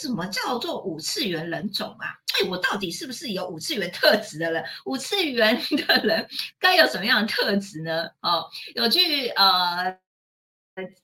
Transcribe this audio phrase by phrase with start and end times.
[0.00, 2.08] 什么叫做五次元人种啊？
[2.34, 4.64] 哎，我到底是不是有五次元特质的人？
[4.86, 6.26] 五次元的人
[6.58, 8.08] 该有什么样的特质呢？
[8.22, 9.98] 哦，有去呃，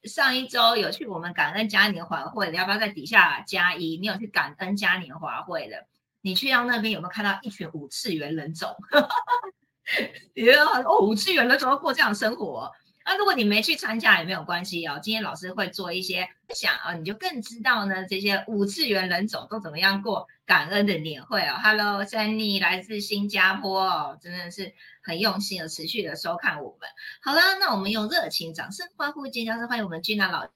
[0.05, 3.99] 上一周有去我们感恩嘉年华会，你要不要在底下加一？
[3.99, 5.87] 你有去感恩嘉年华会的？
[6.23, 8.75] 你去到那边有没有看到一群五次元人种？
[10.35, 12.71] 你哦，五次元人种要过这样生活？
[13.09, 21.57] 那如果你没去参加也没有关系哦，今天老师会做一些分享啊，你就更知道呢这些五次元人种都怎么样过感恩的年会哦。
[21.63, 26.89] Hello，Jenny 来自新加坡哦，真的是很用心的持续的收看我们。
[27.23, 30.51] 好了，那我们用热情掌声欢呼尖叫声欢迎我们俊娜老师。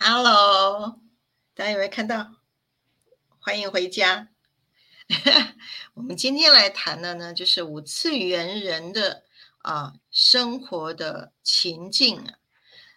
[0.00, 1.00] Hello，
[1.54, 2.34] 大家有没有看到？
[3.38, 4.30] 欢迎回家。
[5.94, 9.22] 我们今天来谈的呢，就是五次元人的。
[9.64, 12.34] 啊，生活的情境啊，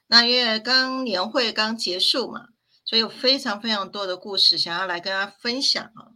[0.07, 2.49] 那因为刚年会刚结束嘛，
[2.83, 6.11] 所以有非常非常多的故事想要来跟大家分享啊，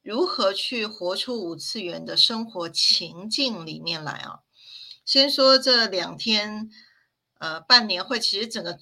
[0.00, 4.38] 如何去活出五次元的生活情境里面来啊。
[5.04, 6.70] 先说这两天，
[7.40, 8.78] 呃，办年会其实整个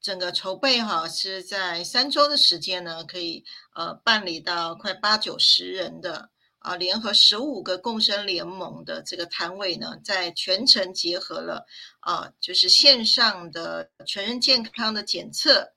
[0.00, 3.44] 整个筹备哈是在三周的时间呢，可以
[3.74, 6.30] 呃办理到快八九十人的。
[6.64, 11.66] 啊，联合十五个共生联盟的这个摊位呢，在全程结合了
[12.00, 15.74] 啊，就是线上的全人健康的检测，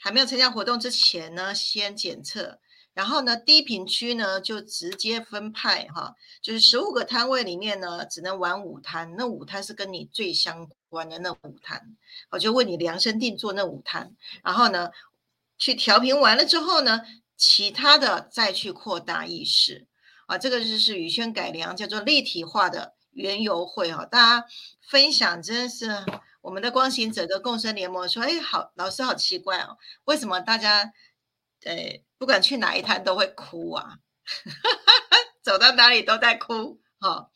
[0.00, 2.58] 还没有参加活动之前呢，先检测，
[2.94, 11.98] 然后呢，低频区呢就直接分派哈，就是十五个摊位里面呢，只能玩五摊，那五摊是跟你最相关的那五摊，
[12.30, 14.88] 我就为你量身定做那五摊，然后呢，
[15.58, 17.02] 去调频完了之后呢，
[17.36, 19.86] 其他的再去扩大意识。
[20.26, 24.04] 啊，这个就是宇轩改良，叫做立体化的园游会哈。
[24.04, 24.46] 大家
[24.80, 25.90] 分享真的是
[26.40, 30.92] 我们的光行者的共生联盟说，哎，好，老师好奇怪哦，为什么大家
[31.64, 33.98] 呃不管去哪一摊都会哭啊？
[35.42, 37.30] 走到哪里都在哭哈。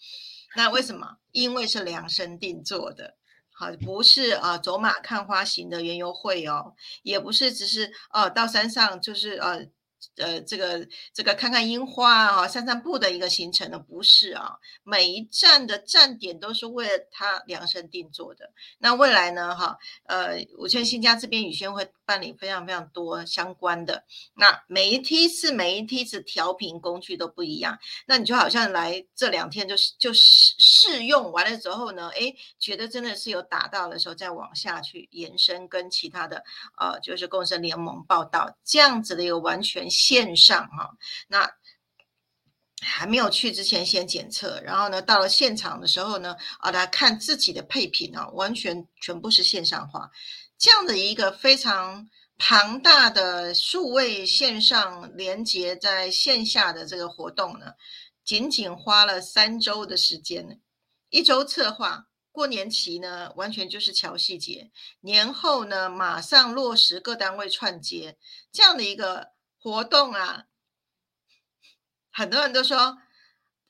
[0.56, 1.19] 那为什么？
[1.32, 3.16] 因为是量身定做的，
[3.50, 9.69] 好，不是啊走马看花型的园游会哦，也不是只是哦到山上就是呃。
[10.16, 18.53] 呃，这个这个看看樱花啊，散散步的一个行程呢，不是啊，每一站的站点都是为了他量身定做的。
[18.78, 24.04] 那未来呢，哈，呃，五千新家这边宇轩会办理非常非常多相关的。
[24.34, 36.44] 那每一梯次每一梯次调频工具都不一样，那你就好像来这两天就就试试用完了之后呢，哎，觉得真的是有达到的时候，再往下去延伸跟其他的
[36.78, 39.88] 呃，就是共生联盟报道这样子的一个完全。
[39.91, 40.91] 线上哈，
[41.28, 41.50] 那
[42.81, 50.09] 还没有去之前先检测，然后呢，到了现场的时候呢，啊，来看自己的配品啊，完全全部是线上化，
[50.56, 57.72] 这样的一个非常庞大的数位线上连接在线下的这个活动呢，
[58.25, 60.60] 仅仅花了三周的时间，
[61.10, 68.16] 一周策划，过年期呢，完全就是调细节，年后呢，马上落实各单位串接
[68.53, 69.37] 这样的一个。
[69.69, 70.47] 活动啊，
[72.11, 72.97] 很多人都说，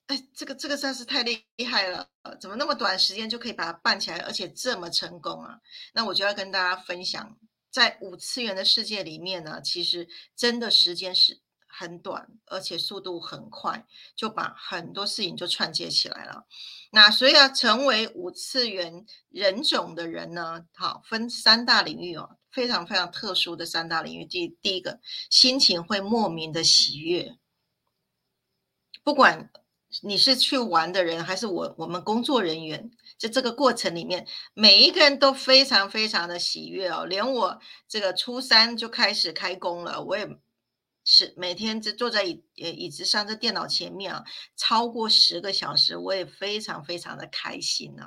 [0.06, 2.08] 哎，这个这个算是太厉害了，
[2.40, 5.58] 怎么那么短时间就可以把它办起来，而且这么成功啊？
[5.92, 7.36] 那我就要跟大家分享，
[7.72, 16.46] 在五次元的世界里面呢，其实真的时间是很短，而且速度很快，就把很多事情就串接起来了。
[16.92, 22.37] 那所以要成为五次元人种的人呢，好，分三大领域哦。
[22.50, 25.00] 非常非常特殊的三大领域，第第一个，
[25.30, 27.36] 心情会莫名的喜悦。
[29.04, 29.50] 不管
[30.02, 37.06] 你是去玩的人，还是我我们工作人员，在这个过程里面，每一个人都非常非常的喜悦哦。
[37.06, 37.58] 连我
[37.88, 40.28] 这个初三就开始开工了，我也
[41.04, 44.24] 是每天就坐在椅椅子上，在电脑前面啊，
[44.56, 48.04] 超过十个小时，我也非常非常的开心呢。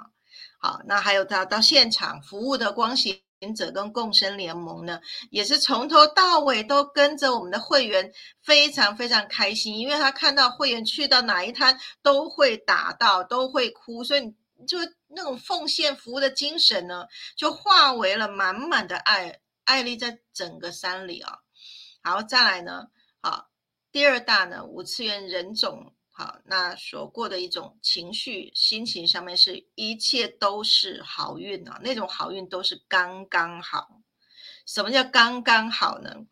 [0.59, 3.19] 好，那还有到到现场服务的光行。
[3.55, 8.13] 者跟共生联盟呢，也是从头到尾都跟着我们的会员，
[8.43, 14.21] 非常非常开心，因为他看到会员去到哪一摊都会打到，都会哭，所以
[14.67, 14.77] 就
[15.07, 21.39] 那种奉献服务的精神呢，就化为了满满的爱，爱力在整个山里啊。
[22.03, 22.83] 好，再来呢，
[23.21, 23.49] 好，
[23.91, 25.95] 第二大呢，五次元人种。
[26.45, 34.01] 那所过的一种情绪、心情上面是一切都是好运啊，那种好运都是刚刚好，
[34.65, 36.25] 什么叫刚刚好呢？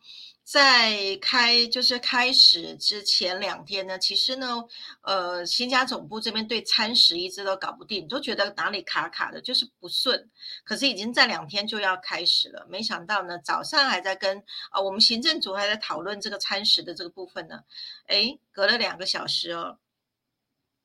[0.50, 4.64] 在开就是开始之前两天呢，其实呢，
[5.02, 10.28] 呃，新家总部这边对餐食一直都搞不定，都觉得哪里卡卡的，就是不顺。
[10.64, 14.42] 可是已经在两天就要开始了，没想到呢，早上还在跟
[14.72, 17.60] 啊，我们行政组还在讨论这个餐食的这个部分呢。
[18.06, 19.78] 哎，隔了两个小时哦，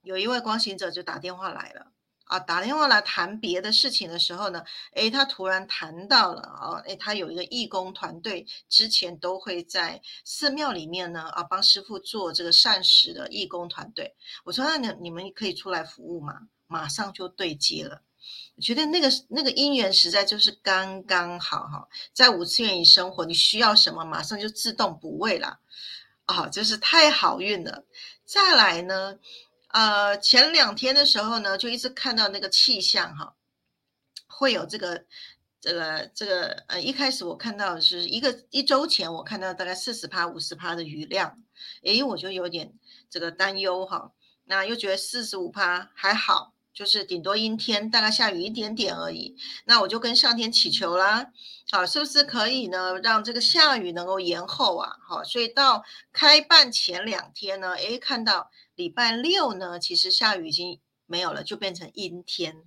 [0.03, 1.94] 有一位光行者就打电话来了。
[2.25, 4.63] 啊，打电话来谈别的事情的时候呢，
[4.93, 14.15] 诶，他突然谈到了啊，诶，他有一个义工团队，之前都会在寺庙里面呢，啊，帮师傅做这个膳食的义工团队。
[14.43, 16.47] 我说那你你们可以出来服务吗？
[16.67, 18.01] 马上就对接了。
[18.55, 25.59] 我觉得那个那个姻缘实在就是刚刚好哈，在五次元里生活，你需要什么，马上就自动补位了，
[26.25, 27.83] 啊，真是太好运了。
[28.25, 29.19] 再来呢？
[29.75, 33.35] 呃，前两天的时候呢，就一直看到那个气象哈，
[34.25, 35.03] 会有这个
[35.59, 41.37] 这个这个呃，一开始我看到是一个一周前我看到大概四十帕五十帕的雨量，
[41.83, 42.73] 诶，我就有点
[43.09, 44.13] 这个担忧哈，
[44.45, 49.35] 那又觉得四十五帕还好，就是顶多阴天，大概下雨一点点而已，
[49.65, 51.33] 那我就跟上天祈求啦，
[51.69, 54.95] 好，是不是可以呢，让这个下雨能够延后啊？
[55.05, 55.83] 好，所以到
[56.13, 58.49] 开办前两天呢，诶，看到。
[58.75, 62.63] 礼拜六呢，其实下雨已经没有了，就变成阴天。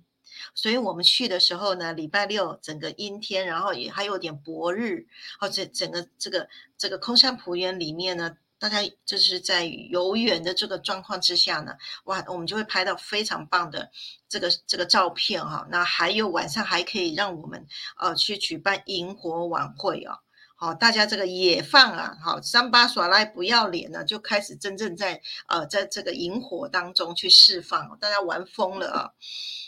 [0.53, 5.05] 所以我们去的时候呢，礼拜六整个阴天，然后也还有点薄日。
[5.39, 6.47] 哦，这整个这个
[6.77, 11.75] 这个空山普园里面呢，大家就是在游园的这个状况之下呢，
[12.05, 13.89] 哇，我们就会拍到非常棒的
[14.29, 15.67] 这个这个照片哈。
[15.69, 17.67] 那还有晚上还可以让我们
[17.97, 20.19] 呃去举办萤火晚会哦。
[20.61, 29.11] 好，大家这个野放啊，好，三八耍赖不要脸呢，就开始真正在呃，在这个萤火当中去释放，大家玩疯了啊。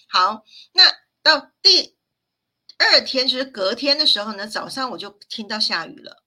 [0.09, 0.43] 好，
[0.73, 0.91] 那
[1.23, 1.95] 到第
[2.77, 6.23] 二天就是隔天的时候呢，早上我就听到下雨了。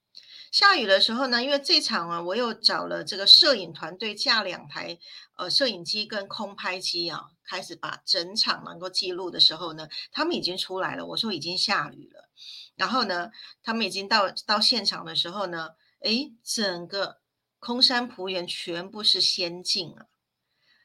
[0.51, 4.99] 下雨的时候呢，因为这场啊，我又找了这个摄影团队架两台
[5.37, 11.05] 呃摄影机跟空拍机啊，开始把整场能够记录的时候呢，他们已经出来了。
[11.05, 12.31] 我说已经下雨了。
[12.77, 13.31] 然后呢，
[13.63, 17.19] 他们已经到到现场的时候呢，诶，整个
[17.61, 20.07] 空山仆园全部是仙境啊！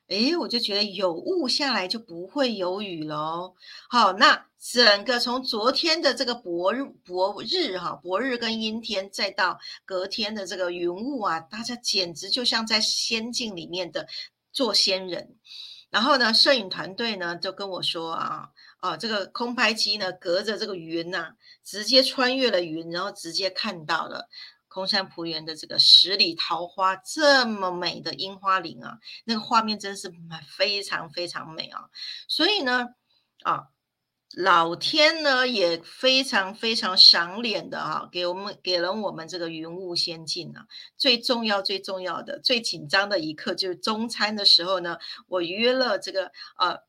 [0.07, 3.55] 诶，我就觉得有雾下来就不会有雨喽。
[3.89, 14.07] 好，那整个从昨天的这个薄日薄日哈，薄日跟阴天，再到隔天的这个云雾啊，大家简直就像在仙境里面的
[14.51, 15.35] 做仙人。
[15.89, 18.49] 然后呢，摄影团队呢就跟我说啊。
[18.79, 21.33] 啊，这个空拍机呢，隔着这个云呐，
[21.65, 24.29] 直接穿越了云，然后直接看到了
[24.69, 30.09] 空山浦园的这个十里桃花这么美的樱花林啊，那个画面真是
[30.57, 31.89] 非常非常美啊！
[32.29, 32.87] 所以呢，
[33.43, 33.63] 啊，
[34.37, 40.65] 老天呢也非常非常赏脸的啊，给我们给了我们这个云雾仙境啊。
[40.97, 44.97] 最重要最重要的最紧张的一刻就是中餐的时候呢，
[45.27, 46.87] 我约了这个呃。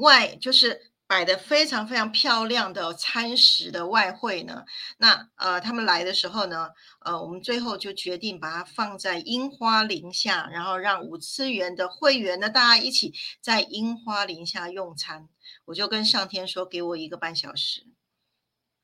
[0.00, 4.64] 外就是摆的非常非常漂亮的餐食的外汇呢，
[4.96, 13.12] 那呃他们来的时候呢，呃我们最后就决定把它放在樱花林下，然后让五次元的会员呢大家一起
[13.42, 15.28] 在樱花林下用餐。
[15.66, 17.86] 我就跟上天说，给我一个半小时，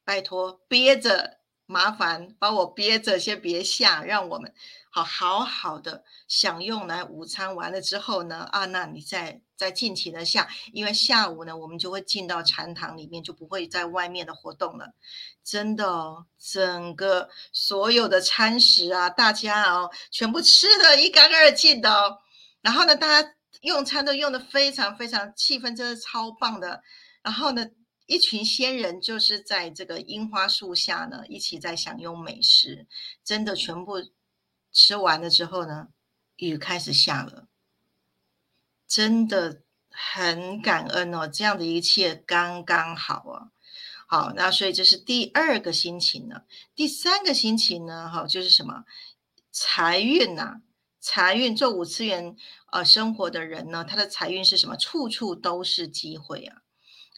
[0.05, 4.53] 拜托憋着，麻烦把我憋着，先别下，让我们
[4.91, 9.41] 好好好的享用来午餐完了之后呢，啊那你再。
[9.59, 14.95] 在尽情的下，因为下午呢，我们就会进到禅堂里面，就不会在外面的活动了。
[15.43, 22.19] 真的哦，整个所有的餐食啊，大家哦，全部吃的一干二净的哦。
[22.61, 26.81] 然后呢，大家用餐都用的非常非常，气氛真的超棒的。
[27.23, 27.67] 然后呢，
[28.07, 32.87] 一群仙人就是在这个樱花树下呢，一起在享用美食。
[33.25, 33.97] 真的全部
[34.71, 35.89] 吃完了之后呢，
[36.37, 37.48] 雨开始下了。
[38.89, 43.53] 真的很感恩哦，这样的一切刚刚好啊。
[44.07, 46.43] 好，那所以这是第二个心情呢。
[46.75, 48.85] 第三个心情呢，哈，就是什么
[49.53, 50.63] 财运呐？
[50.99, 52.35] 财运做五次元
[52.73, 54.77] 呃生活的人呢，他的财运是什么？
[54.77, 56.63] 处处都是机会啊！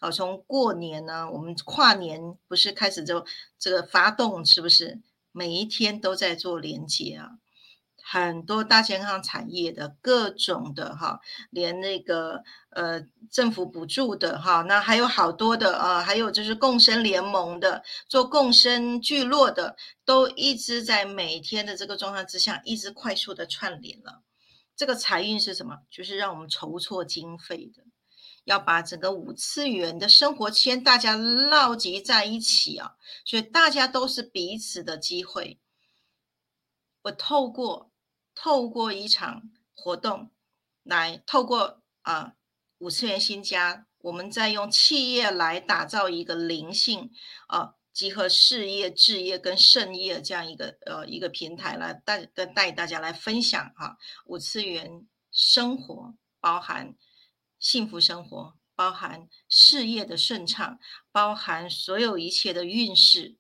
[0.01, 3.25] 好，从过年呢，我们跨年不是开始就
[3.59, 5.01] 这个发动，是不是
[5.31, 7.39] 每一天都在做连接啊？
[8.13, 13.01] 很多大健康产业的各种的哈，连那个呃
[13.31, 24.25] 政府补助的哈，那还有好多的呃，还有就是共生联盟的，做共生聚落的，都一直在每天的这个状况之下，一直快速的串联了。
[24.75, 25.79] 这个财运是什么？
[25.89, 27.85] 就是让我们筹措经费的。
[28.43, 32.91] 要把整个五次元的生活圈大家绕集在一起啊，
[33.25, 35.61] 所以大家都是彼此的机会。
[37.03, 37.90] 我透过
[38.43, 40.31] 透过一场活动
[40.83, 42.33] 来，透过啊
[42.79, 47.11] 五次元新家，我们在用企业来打造一个灵性
[47.49, 56.95] 啊，集合事业、置业跟盛业这样一个呃一个平台来带跟带大家来分享哈五次元生活，包含
[57.59, 60.79] 幸福生活，包含事业的顺畅，
[61.13, 63.37] 包含所有一切的运势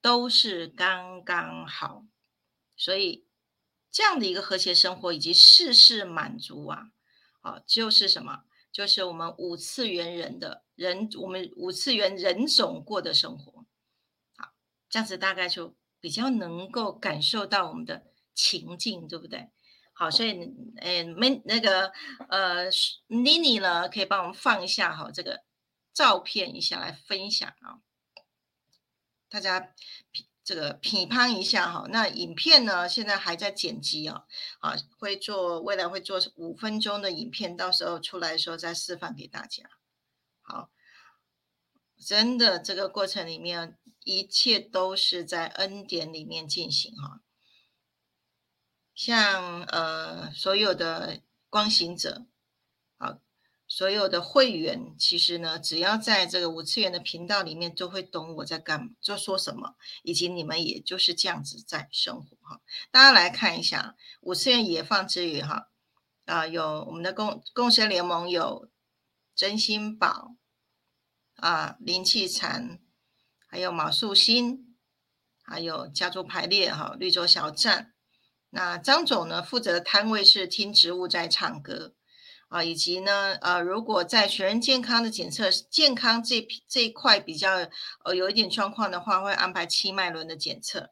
[0.00, 2.04] 都是刚刚好。
[2.76, 3.24] 所以，
[3.92, 6.90] 这样的一个和谐生活以及事事满足啊，
[7.42, 8.44] 啊，就是什么？
[8.72, 13.66] 就是我们五次元人的人，我们五次元人种过的生活。
[14.34, 14.54] 好，
[14.88, 19.50] 这样子大概就比较能够感受到我们的情境，对不对？
[19.92, 20.40] 好，所以，
[20.78, 21.92] 诶，没那个，
[22.30, 22.70] 呃，
[23.08, 25.44] 妮妮呢，可以帮我们放一下哈，这个
[25.92, 27.84] 照片一下来分享啊，
[29.28, 29.74] 大家。
[30.44, 34.24] 这个批判一下哈，那影片呢现在还在剪辑啊，
[34.60, 39.62] 啊会做未来会做五分钟的影片，到时候出来的时候再示范给大家。
[40.40, 40.70] 好，
[41.96, 47.20] 真的这个过程里面一切都是在恩典里面进行哈，
[48.94, 52.26] 像呃所有的光行者。
[53.74, 62.60] 所有的会员其实呢，只要在这个五次元的频道里面，都会懂我在干，就说什么，以及你们也就是这样子在生活哈。
[62.90, 65.70] 大家来看一下五次元野放之余哈，
[66.26, 68.68] 啊，有我们的共共生联盟有
[69.34, 70.34] 真心宝
[71.36, 72.78] 啊，灵气禅，
[73.46, 74.76] 还有马素心，
[75.42, 77.94] 还有家族排列哈，绿洲小站。
[78.50, 81.94] 那张总呢，负责的摊位是听植物在唱歌。
[82.52, 87.50] 啊，以及呢，呃，如果在全人健康的检测健康这这一块比较
[88.04, 90.90] 呃有一点状况的话，会安排七脉轮的检测。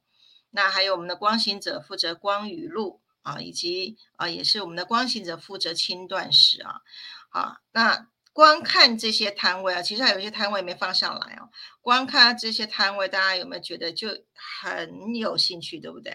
[0.53, 6.81] 那还有我们的光行者负责光语录啊，以及啊也是我们的光行者负责轻断食啊。
[7.29, 11.51] 好，那光看这些摊位啊，其实还有一些摊位没放上来哦。
[11.83, 14.09] 光看这些摊位，大家有没有觉得就
[14.63, 16.15] 很有兴趣，对不对？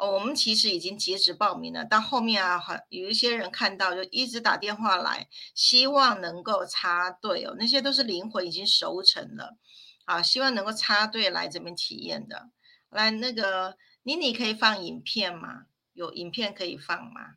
[0.00, 9.58] 哦，我们其实已经截止报名了，到后面啊，还有一些人看到就一直打电话来，希望能够插队哦，那些都是灵魂已经熟成了，
[10.06, 12.48] 啊，希望能够插队来这边体验的。
[12.88, 15.66] 来，那个妮妮可以放影片吗？
[15.92, 17.34] 有影片可以放吗？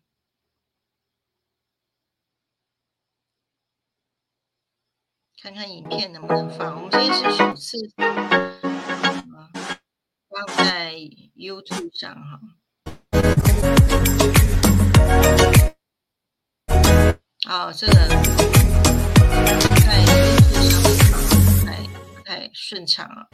[5.41, 6.77] 看看影片能不能放。
[6.77, 8.52] 我们今天是首次。
[10.33, 10.95] 放在
[11.35, 12.39] YouTube 上哈，
[17.47, 18.07] 哦，这个在
[20.57, 21.77] YouTube 上不太
[22.25, 23.27] 太顺畅啊。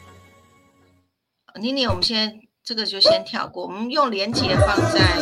[1.56, 5.18] 妮妮，我们先这个就先跳过，我们用连接放在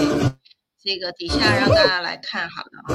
[0.82, 2.90] 这个底下，让大家来看好了啊。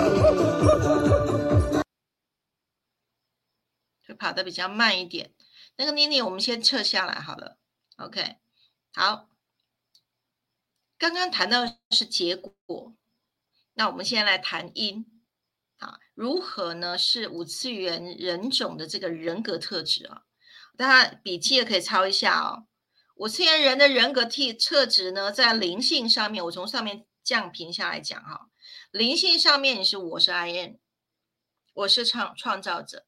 [4.05, 5.31] 就跑的比较慢一点，
[5.77, 7.59] 那个妮妮，我们先撤下来好了
[7.99, 8.42] ，OK。
[8.95, 9.31] 好，
[10.99, 12.95] 刚刚谈到是结果，
[13.73, 15.07] 那我们现在来谈因，
[15.79, 16.99] 啊，如何呢？
[16.99, 20.25] 是五次元人种的这个人格特质啊，
[20.77, 22.67] 大家笔记也可以抄一下哦。
[23.15, 28.51] 五次元人的人格特特质呢，在灵性上面，我从上面降评下来讲哈，
[28.91, 30.79] 灵性上面你是我是 I N，
[31.73, 33.07] 我是创创造者，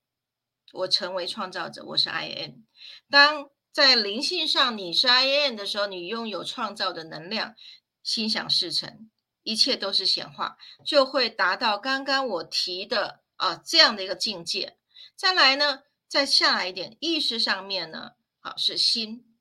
[0.73, 2.65] 我成为创造者，我是 I N，
[3.11, 3.51] 当。
[3.75, 7.57] 在灵性上，你是 I N 的时候，你拥有创造的能量，
[8.05, 9.11] 心想事成，
[9.43, 14.79] 一切都是显化，就会达到刚刚我提的啊这样的一个境界。
[15.17, 19.37] 再来呢，再下来一点，意识上面呢，好是心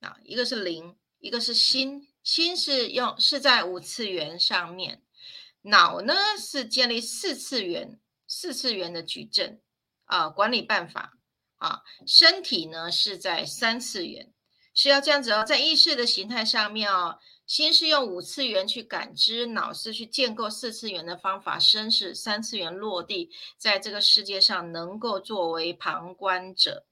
[0.00, 5.02] 啊，一个是灵，一个是心，心是用是在五次元上面，
[5.62, 9.62] 脑呢是建立四次元四次元的矩阵
[10.04, 11.16] 啊管理办法。
[11.62, 14.32] 啊，身体呢是在三次元，
[14.74, 26.84] 是要这样子哦，在意识的形态上面哦，心是用五次元去感知，脑是去建构四次元的方法，身是三次元落地，在这个世界上能够作为旁观者。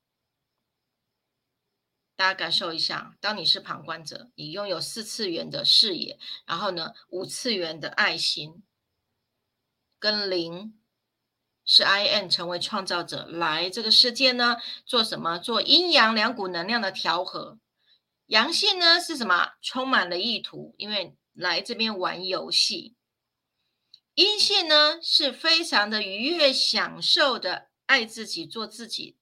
[2.15, 8.63] 大家感受一下，当你是旁观者，你拥有四次元的视野，然后呢，五次元的爱心
[9.99, 10.80] 跟灵。
[11.73, 14.57] 是 I N 成为创造者来这个世界呢？
[14.85, 15.39] 做什么？
[15.39, 17.61] 做阴阳两股能量的调和。
[18.27, 19.53] 阳性呢是什么？
[19.63, 22.97] 充满了意图，因为来这边玩游戏。
[24.15, 29.17] 阴性呢是非常的愉悦、享受的爱自己、做自己，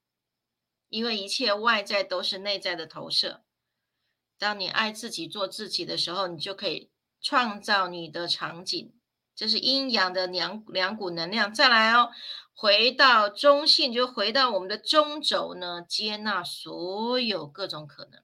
[0.89, 3.45] 因为一切外在都是内在的投射。
[4.39, 6.91] 当你爱自己、做自己的时候，你就可以
[7.21, 8.98] 创造你的场景。
[9.39, 11.55] 这是阴阳的两两股能量。
[11.55, 12.11] 再来哦，
[12.53, 18.21] 回到中性，就回到我们的中轴呢，接纳所有各种可能，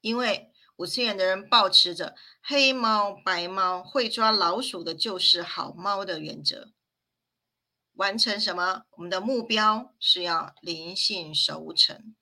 [0.00, 0.50] 因为。
[0.78, 6.70] 五次元的人保持着黑猫白猫会抓老鼠的就是好猫的原则，
[7.94, 8.82] 完成什么？
[8.90, 12.14] 我们的目标是要灵性熟成。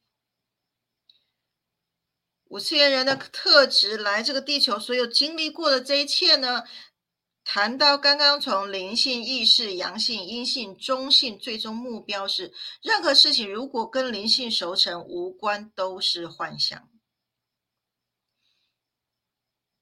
[2.44, 6.62] 五次元人的特质，来这个地球所有经历过的这一切呢？
[7.44, 16.90] 谈到刚刚从灵性意识、阳性、阴性、中性，最终目标是任何事情如果跟灵性熟成无关，都是幻想。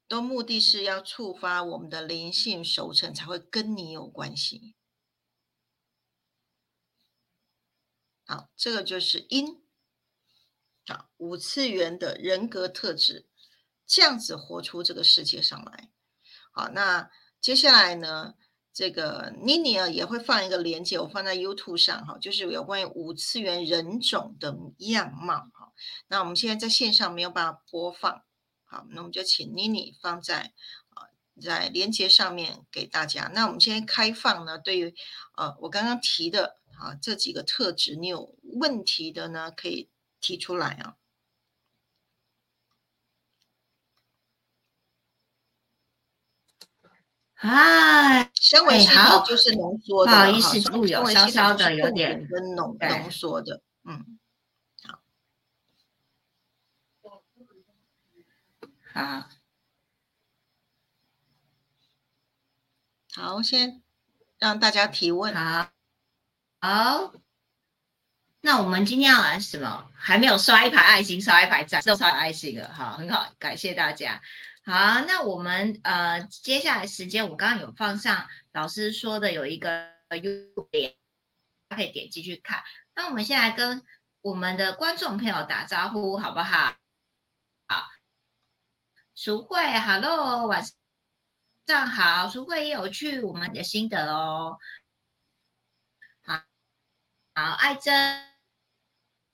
[0.07, 4.75] 都目的是要触发我们的灵性熟成，才会跟你有关系。
[8.25, 9.63] 好，这个就是因。
[10.85, 13.27] 好，五次元的人格特质，
[13.87, 15.89] 这样子活出这个世界上来。
[16.51, 17.09] 好，那
[17.43, 18.35] 接下来呢，
[18.71, 25.73] 这个妮妮啊也会放一个链接，我放在 YouTube 上哈，就是有关于五次元人种的样貌哈。
[26.07, 28.23] 那我们现在在线上没有办法播放。
[28.63, 30.53] 好，那我们就请妮妮放在
[30.91, 33.29] 啊，在连接上面给大家。
[33.35, 34.95] 那我们现在开放呢，对于
[35.35, 39.89] 呃我刚刚提的啊这几个特质，你有问题的呢，可以
[40.21, 40.95] 提出来啊。
[47.43, 54.17] 啊，纤维系统就是浓缩的，不好意思，录有稍稍的有点跟浓浓缩的，嗯。
[58.93, 59.27] 好，
[63.13, 63.81] 好，先
[64.39, 65.35] 让大家提问。
[65.35, 65.69] 好，
[66.61, 67.13] 好，
[68.39, 69.91] 那我们今天要玩什么？
[69.95, 72.71] 还没有刷一排爱心，刷一排赞，都刷爱心了。
[72.73, 74.21] 好，很好，感谢大家。
[74.65, 80.95] 好，那我们呃，接下来时间我刚刚有放上老师说的有一个 U 点，
[81.69, 82.63] 可以点进去看。
[82.95, 83.83] 那我们先来跟
[84.21, 86.77] 我们的观众朋友打招呼，好不好？
[87.67, 87.89] 好
[89.15, 90.63] 淑慧，Hello，晚
[91.67, 92.29] 上好。
[92.29, 94.57] 淑慧也有去我们的心得哦。
[96.23, 96.41] 好，
[97.35, 97.93] 好，爱珍，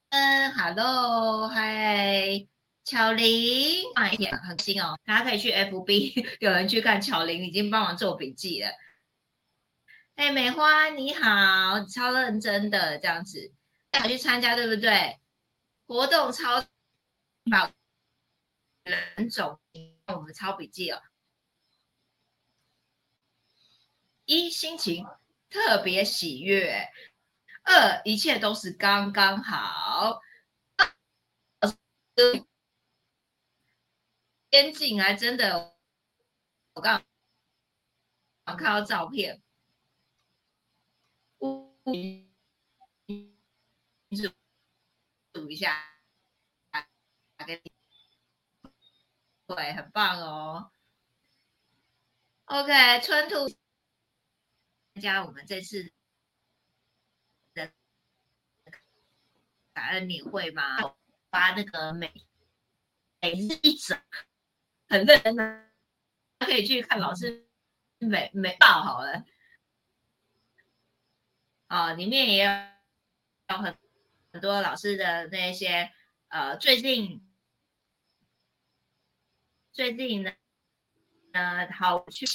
[0.10, 2.48] 嗯，Hello，嗨，
[2.90, 4.98] 巧玲，慢一点，很新哦。
[5.06, 8.70] 大家可以去 FB， 有人去看巧玲已经帮忙做笔记了。
[10.16, 13.54] 哎，美花你好，超认真的这样子，
[13.94, 15.20] 要去参加对不对？
[15.86, 16.62] 活动超
[17.52, 17.72] 好。
[18.86, 19.60] 人种，
[20.08, 21.00] 我们抄笔记哦。
[24.26, 25.06] 一心情
[25.48, 26.90] 特别喜悦，
[27.66, 30.20] 二一切都是刚刚好。
[34.52, 35.78] 先进来真的，
[36.74, 37.04] 我刚
[38.46, 39.42] 我看到照片，
[45.32, 45.84] 数一下，
[46.72, 47.72] 打给你。
[49.46, 50.72] 对，很棒哦。
[52.46, 53.48] OK，春兔
[54.94, 55.94] 参加我们这次
[57.54, 57.72] 的
[59.74, 60.78] 感恩年会吗？
[61.30, 62.12] 发那个每
[63.22, 64.02] 每日一整，
[64.90, 65.70] 很认真的，
[66.40, 67.48] 可以去看老师
[68.00, 69.24] 美美报好了。
[71.70, 72.44] 哦，里面也
[73.50, 73.78] 有很
[74.34, 75.92] 很多老师的那些
[76.28, 77.26] 呃，最近。
[79.72, 80.34] 最近呢，
[81.32, 82.26] 呃，好去，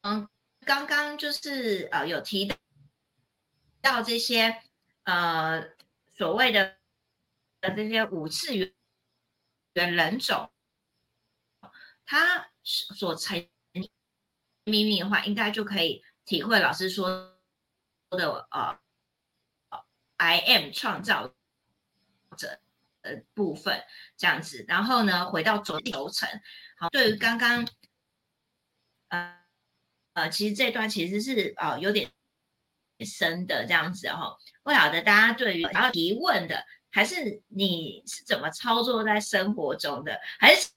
[0.00, 0.28] 嗯，
[0.60, 2.52] 刚刚就是呃有提
[3.80, 4.60] 到这些
[5.04, 5.68] 呃
[6.14, 6.78] 所谓的
[7.60, 8.74] 的这些五次元
[9.86, 10.50] 人种，
[12.04, 13.48] 他所成
[14.64, 17.08] 秘密的话，应该就可以体会老师说
[18.10, 18.80] 的呃
[20.16, 21.34] ，I am 创造
[22.36, 22.60] 者。
[23.02, 23.80] 呃，部分
[24.16, 26.28] 这样子，然后呢，回到总流程。
[26.76, 27.64] 好，对于刚刚，
[29.06, 29.38] 呃
[30.14, 32.10] 呃，其实这段其实是呃有点
[33.06, 34.36] 深的这样子哈。
[34.64, 36.66] 不晓得大家对于想要提问的，
[36.98, 40.68] 还是你是怎么操作在生活中的，还是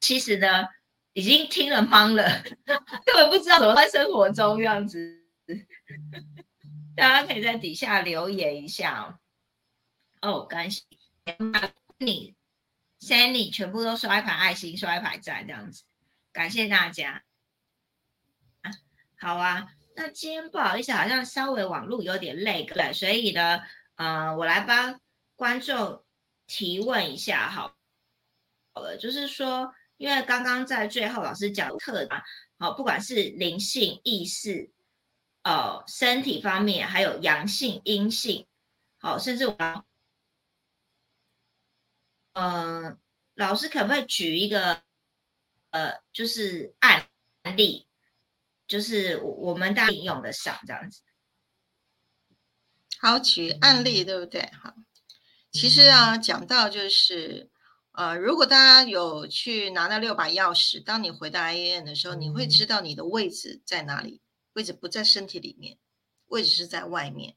[0.00, 0.64] 其实呢
[1.12, 2.42] 已经听了懵了，
[3.04, 5.22] 根本不知道怎么在生活中这样子。
[6.96, 9.18] 大家可以在底下留言一下哦。
[10.22, 10.84] 哦，感谢。
[11.98, 12.34] 你
[12.98, 15.82] Sandy 全部都刷一排爱心，刷一排赞，这样子，
[16.32, 17.22] 感谢大家。
[19.18, 23.60] 好啊，那今天不好意思，好像稍微网络有点累，对，所以呢，
[23.96, 24.98] 呃，我来帮
[25.36, 26.04] 观众
[26.46, 27.76] 提问一下，好，
[28.72, 32.24] 好了，就是说，因为刚刚在最后老师讲特啊，
[32.58, 34.72] 好，不管是灵性意识，
[35.42, 38.46] 呃，身体方面，还有阳性阴性，
[38.98, 39.86] 好，甚至我，
[42.32, 42.98] 嗯，
[43.34, 44.82] 老师可不可以举一个，
[45.70, 47.06] 呃，就是案
[47.56, 47.86] 例？
[48.66, 51.02] 就是我们大家用得上这样子。
[52.98, 54.50] 好，举案例对不对？
[54.60, 54.74] 好，
[55.56, 57.48] 其实啊，讲到就是，
[57.92, 64.20] 呃，如果大家有去拿那六把钥匙，当你回到 I A N 的时候，你会知道你的位置在哪里，
[64.52, 65.78] 位置不在身体里面，
[66.26, 67.36] 位置是在外面。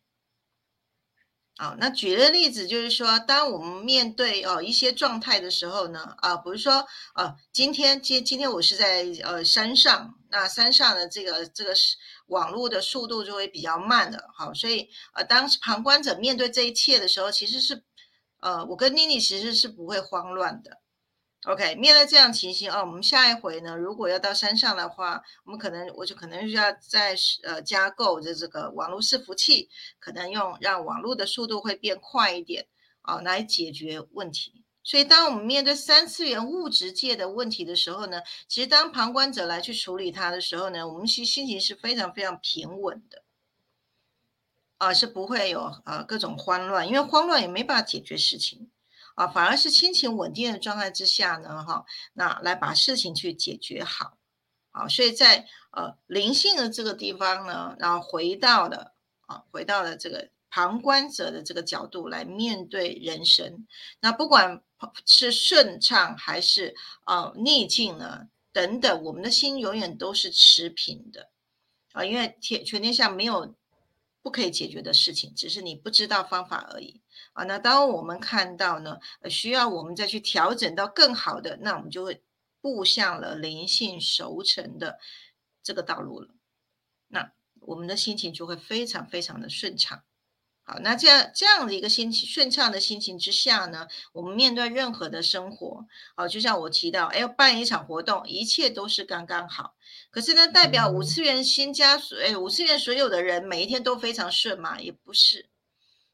[1.58, 17.84] 好，那举个例子，就是说，当我们面对哦一些状态的时候呢，啊，比如说，呃，今天今今天我是在呃山上，那山上的这个这个是网络的速度就会比较慢的，好，所以呃，当旁观者面对这一切的时候，其实是，
[18.40, 20.80] 呃，我跟妮妮其实是不会慌乱的。
[21.46, 32.68] OK，面对这样情形哦，我们下一回呢，如果要到山上的话，我们可能我就可能需要在呃加购的这个网络伺服器，可能用让网络的速度会变快一点
[33.04, 34.66] 啊，来解决问题。
[34.84, 43.24] 所以，当我们面对三次元物质界的问题的时候呢，其实当旁观者来去处理它的时候呢，我们其实心情是非常非常平稳的，
[44.80, 48.72] 啊，是不会有啊各种慌乱，因为慌乱也没办法解决事情。
[49.16, 54.18] 啊，反而是心情稳定的状态之下呢，哈，那来把事情去解决好，
[54.72, 58.94] 啊，所以在呃灵性的这个地方呢，然后回到了
[59.28, 63.68] 啊，回到了这个旁观者的这个角度来面对人生，
[64.00, 64.64] 那不管
[65.06, 71.30] 是顺畅还是啊逆境呢，等等，我们的心永远都是持平的，
[71.92, 73.54] 啊，因为天全天下没有
[74.30, 77.02] 不可以解决的事情，只是你不知道方法而已。
[77.34, 82.22] 啊，那当我们看到呢，需要我们再去调整到更好的，那我们就会
[82.62, 85.00] 步向了灵性熟成的
[85.64, 86.30] 这个道路了。
[87.08, 90.04] 那我们的心情就会非常非常的顺畅。
[90.70, 95.84] 好，那这样这样的一个心情顺畅的心情之下呢，我们面对任何的生活，
[96.16, 99.74] 好，就像我提到，哎，办一场活动，一切都是刚刚好。
[100.12, 104.80] 可是呢，代表五次元新家所，哎，五次元所有的人每一天都非常顺嘛？
[104.80, 105.50] 也不是。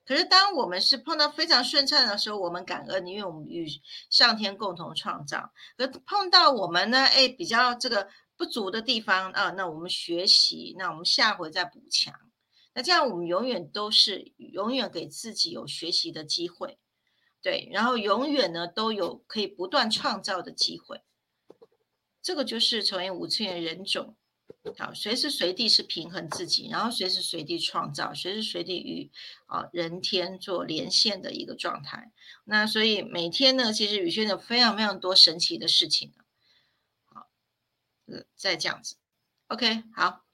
[0.05, 3.67] 可是，当我们是碰到非常顺畅的时候，我们感恩，因为我们与
[4.09, 5.51] 上天共同创造。
[5.77, 12.13] 可碰到我们呢，哎，比较这个不足的地方啊，那我们学习，那我们下回再补强。
[12.75, 16.77] 那这样，我们永远都是永远给自己有学习的机会，
[17.41, 21.01] 对，然后永远呢都有可以不断创造的机会。
[22.21, 24.17] 这个就是成为五次元人种。
[24.77, 29.09] 好，随时随地是平衡自己，然后随时随地创造，随时随地与
[29.45, 32.11] 啊人天做连线的一个状态。
[32.43, 36.13] 那所以每天呢，其实宇轩有非常非常多神奇的事情
[37.05, 37.29] 好，
[38.07, 38.97] 呃，再这样子
[39.47, 40.24] ，OK，好。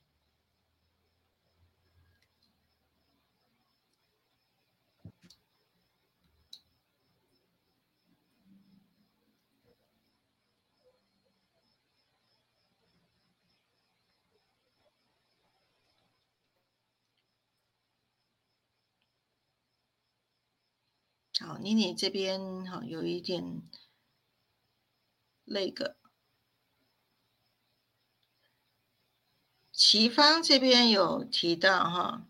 [21.43, 23.63] 好，妮妮这边哈有一点
[25.45, 25.97] 那个，
[29.71, 32.27] 齐芳这边有提到哈，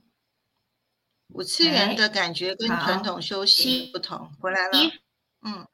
[1.27, 4.91] 五次元的感觉跟传统修行不同，回来了，
[5.41, 5.67] 嗯，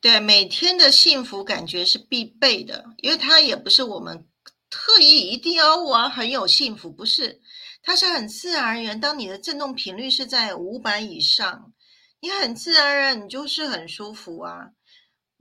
[0.00, 4.28] 对，每天的幸福感觉是必备的，因为它也不是我们。
[4.70, 7.40] 特意一定要玩很有幸福，不是？
[7.82, 9.00] 它是很自然而然。
[9.00, 11.72] 当你的振动频率是在五百以上，
[12.20, 14.70] 你很自然而然，你就是很舒服啊。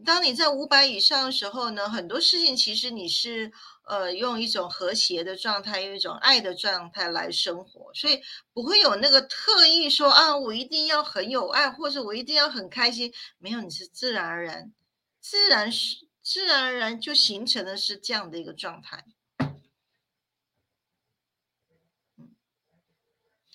[0.05, 3.51] 当你在五百以上的时候呢，很多事情其实你是
[3.87, 8.21] 呃用一种和谐的状态，用一种爱的状态来生活，所以
[8.53, 13.11] 不会有那个特意说啊，我一定要很有爱，或者我一定要很开心。
[13.39, 14.71] 没有，你是自然而然，
[15.19, 19.03] 自然是自然而然就形成的是这样的一个状态。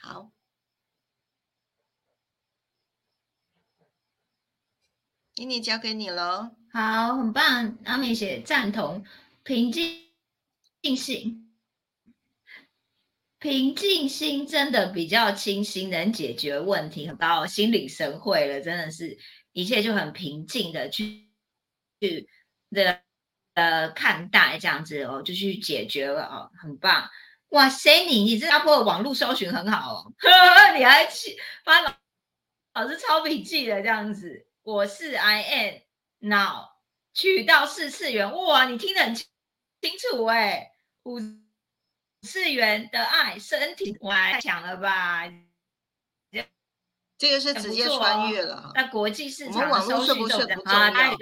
[0.04, 0.32] 好，
[5.36, 6.56] 妮妮交给你喽。
[6.72, 7.78] 好，很棒。
[7.84, 9.04] 阿美写赞同，
[9.44, 10.10] 平静、
[10.80, 11.54] 定性。
[13.38, 19.16] 平静心真的比较清新，能解决问题，很高，心领神会了，真的是
[19.52, 21.30] 一切就很平静的去
[22.00, 22.28] 去
[22.70, 23.00] 的
[23.54, 27.08] 呃看待这样子哦，就去解决了哦，很棒。
[27.52, 30.12] 哇塞，你你新加坡的网络搜寻很好哦，
[30.76, 31.94] 你还去发老
[32.74, 34.46] 老师抄笔记的这样子。
[34.62, 35.74] 我是 I am
[36.20, 36.68] now，
[37.12, 39.26] 取到四次元，哇，你听得很清
[40.10, 41.20] 楚哎，五
[42.22, 45.24] 次元的爱，身体哇，太强了吧？
[47.18, 48.72] 这个是直接穿越了。
[48.74, 51.16] 那国际市场网络是不是不重要？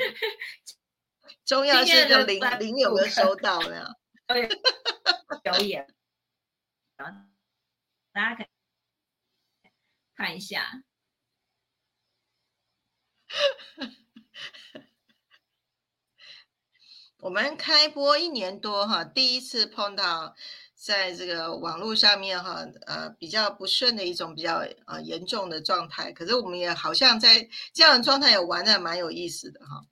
[1.44, 3.86] 重要 是个零零有没有收到呢？
[5.42, 5.86] 表演。
[8.12, 8.44] 大家可
[10.14, 10.82] 看一下，
[17.18, 20.34] 我们开播一年多哈，第一次碰到
[20.74, 26.12] 在这个网络上面哈，呃，比较不顺的一种比较呃严重的状态。
[26.12, 29.86] 可是我们也好像在这样的状态也玩的蛮有意思的哈。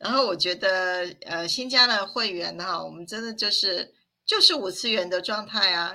[0.00, 5.94] 然后我觉得，呃，新加的会员哈，我们真的就是就是五次元的状态啊。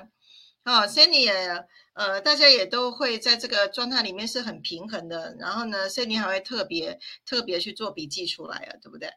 [0.64, 5.36] 哦，Sunny 也，呃，大家也都会在这个状态里面是很平衡的。
[5.40, 9.10] 然后呢，Sunny 还会特别特别去做笔记出来啊，对不对？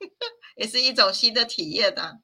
[0.56, 2.20] 也是一种新的体验的。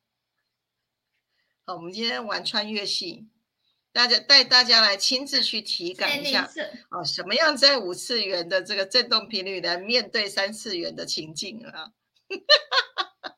[1.65, 3.32] 好，我们今天玩穿越戏。
[3.93, 6.51] 大家带大家来亲自去体感一下
[6.89, 11.93] 啊，什么样在五次元的这个振动频率来面对三次元的情境啊？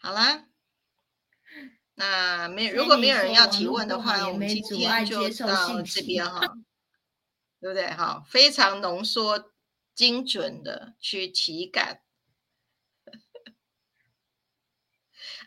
[0.00, 0.48] 好啦，
[1.94, 6.40] 那没如果没有人要提问的话，我们今天就到这边哈，
[7.60, 7.86] 对不对？
[7.88, 9.52] 哈，非常浓缩、
[9.94, 12.00] 精准的去体感。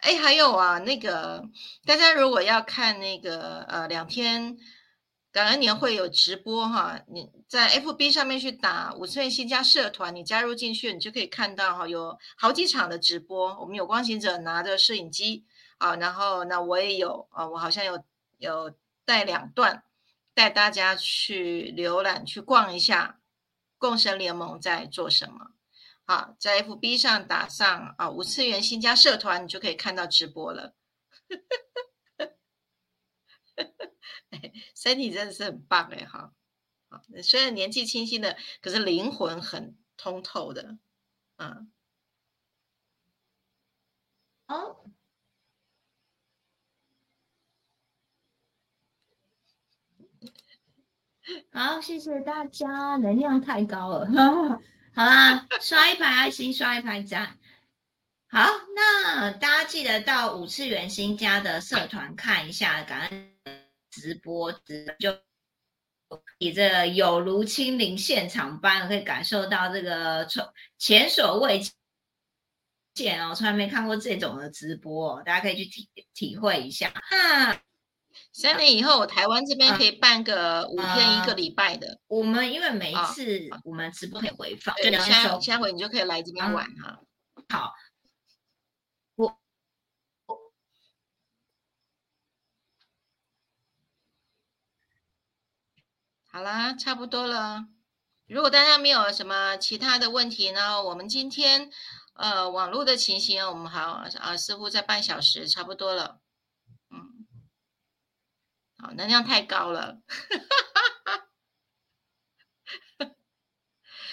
[0.02, 1.48] 哎，还有啊，那个
[1.86, 4.58] 大家如果要看那个呃两天
[5.32, 13.56] 感恩年会有直播哈，你在 FB 上面去打五岁新家社团，你加入进去，你就可以看到哈，有好几场的直播。
[13.60, 15.46] 我们有光行者拿着摄影机
[15.78, 18.04] 啊，然后那我也有啊，我好像有
[18.40, 18.74] 有
[19.06, 19.84] 带两段，
[20.34, 23.20] 带大家去浏览去逛一下
[23.78, 25.52] 共生联盟在做什么。
[26.12, 30.76] 啊，在 FB 上打上啊五次元新加社团，你就可以看到直播了。
[34.76, 36.34] 身体真的是很棒哎哈！
[37.24, 40.78] 虽然年纪轻轻的，可是灵魂很通透的。
[41.38, 41.72] 嗯，
[44.48, 44.84] 好，
[51.54, 54.06] 好，谢谢大家，能量太高了。
[54.94, 57.38] 好啦，刷一排爱心，刷一排赞。
[58.30, 63.32] 好，那大家记得到五次元新家的社团看一下，感恩
[63.90, 65.18] 直播，就
[66.40, 70.46] 你这有如亲临现场般，可以感受到这个从
[70.78, 71.62] 前所未
[72.94, 76.94] 见哦，从来没看过这种的直播，大家可以去体体会一下。
[77.10, 77.62] 那。
[78.34, 82.00] 三年以后，台湾这边可以办个五天一个礼拜的。
[82.08, 87.00] 我们因为每一次我们直播可以回放，对，下下回你就可以来这边玩哈。
[87.50, 87.74] 好，
[89.16, 89.38] 我
[96.28, 97.66] 好啦，差不多了。
[98.28, 101.70] 如果大家没有什么其他的问题呢，我们今天
[102.14, 106.22] 呃网络的情形，我们好啊，似乎在半小时差不多了。
[108.96, 110.02] 能量太高了，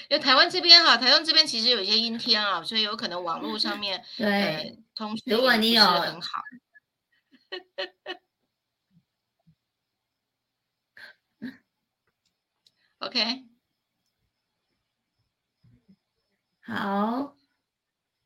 [0.09, 6.43] 因为台湾这边哈，台湾这边其实有一些阴天啊，所以有可能网络上面对通讯如果你有很好。
[12.99, 13.47] OK，
[16.63, 17.38] 好。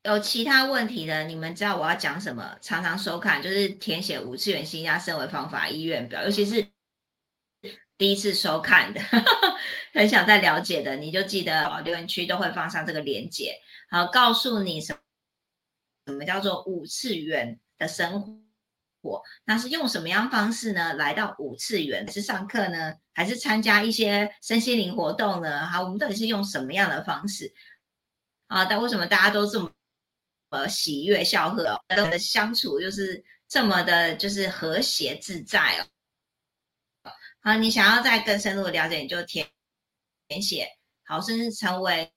[0.05, 2.59] 有其他问题的，你们知道我要讲什么？
[2.61, 6.67] 常常收看就是填写五次元新家生活方法医院表，尤其是
[7.97, 9.01] 第一次收看的，
[9.95, 13.55] 很想再了解的，你就记得留言区都会放上这个链接，
[13.91, 14.99] 好，告诉你什
[16.07, 18.45] 什么叫做五次元的生
[19.03, 20.95] 活，那是用什么样方式呢？
[20.95, 25.65] 来到五次元是上课呢，还是参加一些身心灵活动呢？
[25.65, 27.55] 好，我们到底是用什么样的方式？
[28.49, 29.71] 啊，但为什么大家都这么？
[30.53, 37.11] 呃，喜悦笑和的相处就是这么的，就是和谐自在哦。
[37.41, 39.49] 好，你想要再更深入的了解，你就填
[40.29, 40.69] 填写，
[41.05, 42.13] 好，甚至成为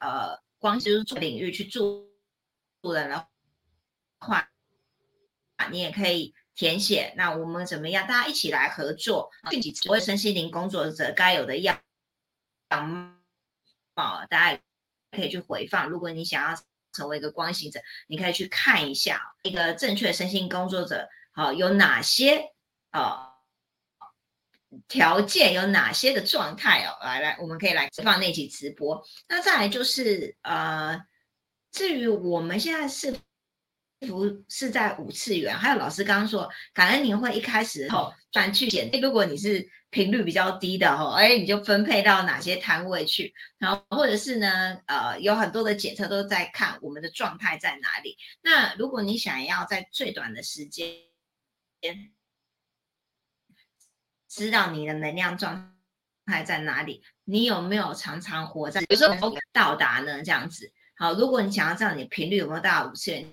[0.00, 2.04] 呃光之领域去做
[2.92, 3.28] 人的
[4.18, 4.50] 话，
[5.70, 7.14] 你也可以填写。
[7.16, 8.04] 那我们怎么样？
[8.08, 11.80] 大家一起来合作，具体所谓身心灵工作者该有的样
[12.70, 13.16] 样
[13.94, 14.60] 貌，大家
[15.12, 15.88] 可以去回放。
[15.88, 16.60] 如果你想要
[16.96, 22.42] 成为一个光行者，你可以去看一下一个正确身心工作者，好有哪些
[22.90, 23.28] 啊
[24.88, 26.96] 条件，有哪些的状态哦？
[27.04, 29.06] 来来，我们可以来放那集直播。
[29.28, 31.00] 那再来就是呃，
[31.70, 33.14] 至于我们现在是。
[34.00, 48.18] 不是在五次元，还有老师刚刚说感恩年会一开始后转去检，如果你是频率比较低的哈，哎，你就分配到哪些摊位去，然后或者是呢，呃，有很多的检测都在看我们的状态在哪里。
[48.42, 50.92] 那如果你想要在最短的时间
[54.28, 55.74] 知道你的能量状
[56.26, 59.08] 态在哪里，你有没有常常活在，比如说
[59.54, 60.22] 到达呢？
[60.22, 63.26] 这样子，好，如果你想要知道你的频率有没有到五次元。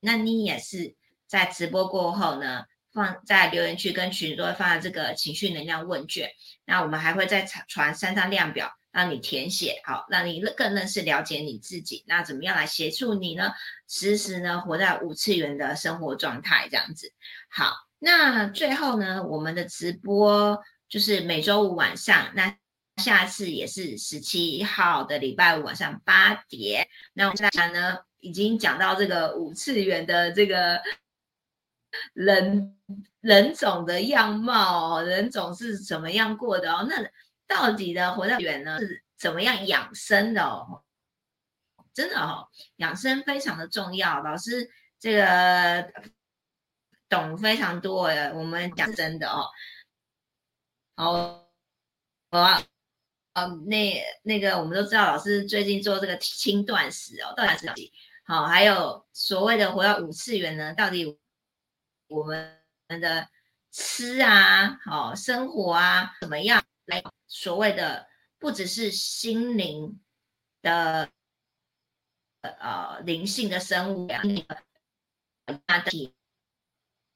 [0.00, 0.94] 那你也是
[1.26, 6.30] 在直播过后呢，放在留言区跟群都会放在这个情绪能量问卷。
[6.64, 12.04] 那我们还会再传三张量表让你填写，好，让你更认识了解你自己。
[12.06, 13.52] 那怎么样来协助你呢？
[13.86, 17.12] 时时呢活在五次元的生活状态这样子。
[17.50, 20.58] 好，那最后呢，我们的直播
[20.88, 22.56] 就是每周五晚上，那
[22.98, 26.86] 下次也是十七号的礼拜五晚上八点。
[27.14, 27.98] 那我们大家呢？
[28.20, 30.82] 已经讲到这个五次元的这个
[32.14, 32.76] 人
[33.20, 36.84] 人种的样貌，人种是怎么样过的哦？
[36.90, 37.08] 那
[37.46, 40.82] 到底的活在远呢是怎么样养生的哦？
[41.94, 44.20] 真的哦，养生非常的重要。
[44.24, 45.92] 老师这个
[47.08, 49.46] 懂非常多的，我们讲真的哦。
[50.96, 51.12] 好，
[52.30, 52.64] 我
[53.46, 57.66] 呃那那个我们都知道，老师最近做这个轻断食哦，断食。
[58.24, 60.74] 好，还有所谓的回到五次元呢？
[60.74, 61.18] 到底
[62.08, 63.28] 我们的
[63.70, 68.06] 吃啊，好生活啊，怎么样来所谓的
[68.38, 70.00] 不只是心灵
[70.60, 71.08] 的
[72.42, 74.22] 呃灵性的生物啊？
[75.66, 76.14] 那体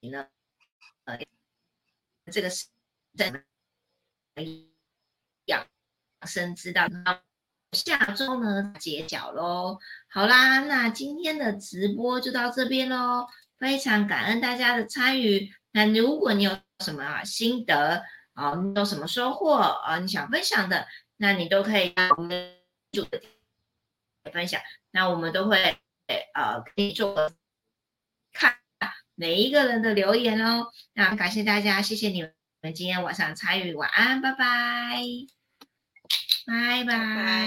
[0.00, 0.26] 呢？
[1.04, 1.18] 呃，
[2.30, 2.68] 这个是
[3.18, 3.38] 怎么
[6.26, 6.86] 生知道？
[7.72, 9.78] 下周呢揭晓喽。
[10.08, 13.26] 好啦，那今天的直播就到这边喽。
[13.58, 15.50] 非常感恩大家的参与。
[15.70, 18.02] 那如果你有什么心得
[18.34, 22.56] 啊，你有什么收获啊，你想分享的，那你都可以我们
[22.90, 23.22] 主的
[24.32, 24.60] 分享。
[24.90, 25.78] 那我们都会
[26.34, 27.32] 呃可以做
[28.32, 28.54] 看
[29.14, 30.66] 每一个人的留言哦。
[30.92, 32.20] 那感谢大家，谢谢你
[32.60, 35.00] 们今天晚上参与，晚安，拜拜，
[36.46, 37.32] 拜拜。